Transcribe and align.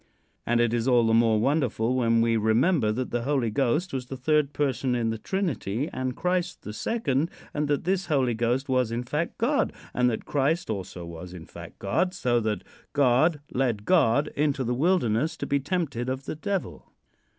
And 0.47 0.59
it 0.59 0.73
is 0.73 0.87
all 0.87 1.05
the 1.05 1.13
more 1.13 1.39
wonderful 1.39 1.93
when 1.93 2.21
we 2.21 2.35
remember 2.35 2.91
that 2.91 3.11
the 3.11 3.21
Holy 3.21 3.51
Ghost 3.51 3.93
was 3.93 4.07
the 4.07 4.17
third 4.17 4.51
person 4.51 4.95
in 4.95 5.11
the 5.11 5.19
Trinity 5.19 5.91
and 5.93 6.15
Christ 6.15 6.63
the 6.63 6.73
second, 6.73 7.29
and 7.53 7.67
that 7.67 7.83
this 7.83 8.07
Holy 8.07 8.33
Ghost 8.33 8.67
was, 8.67 8.91
in 8.91 9.03
fact, 9.03 9.37
God, 9.37 9.71
and 9.93 10.09
that 10.09 10.25
Christ 10.25 10.71
also 10.71 11.05
was, 11.05 11.35
in 11.35 11.45
fact, 11.45 11.77
God, 11.77 12.15
so 12.15 12.39
that 12.39 12.63
God 12.93 13.41
led 13.51 13.85
God 13.85 14.29
into 14.35 14.63
the 14.63 14.73
wilderness 14.73 15.37
to 15.37 15.45
be 15.45 15.59
tempted 15.59 16.09
of 16.09 16.25
the 16.25 16.33
Devil. 16.35 16.91